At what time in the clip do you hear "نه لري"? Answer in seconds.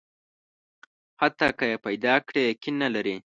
2.83-3.15